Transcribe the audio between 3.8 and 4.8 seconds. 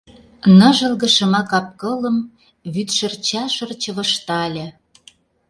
чывыштале.